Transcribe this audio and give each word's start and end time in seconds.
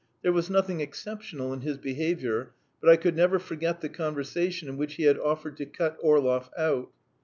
There 0.23 0.33
was 0.33 0.49
nothing 0.49 0.81
exceptional 0.81 1.53
in 1.53 1.61
his 1.61 1.77
behaviour, 1.77 2.53
but 2.79 2.89
I 2.89 2.95
could 2.97 3.15
never 3.15 3.37
forget 3.37 3.81
the 3.81 3.87
conversation 3.89 4.67
in 4.67 4.75
which 4.75 4.95
he 4.95 5.03
had 5.03 5.19
offered 5.19 5.57
to 5.57 5.67
cut 5.67 5.95
Orlov 6.01 6.49
out. 6.57 6.89